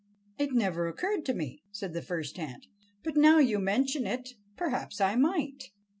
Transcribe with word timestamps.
"It 0.39 0.51
never 0.53 0.87
occurred 0.87 1.25
to 1.27 1.33
me," 1.35 1.61
said 1.71 1.93
the 1.93 2.01
first 2.01 2.39
ant; 2.39 2.65
"but 3.03 3.15
now 3.15 3.37
you 3.37 3.59
mention 3.59 4.07
it, 4.07 4.29
perhaps 4.57 4.99
I 4.99 5.15
might." 5.15 5.69